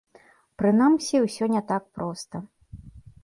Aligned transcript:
Прынамсі, 0.59 1.15
усё 1.27 1.45
не 1.55 1.61
так 1.73 1.83
проста. 1.99 2.35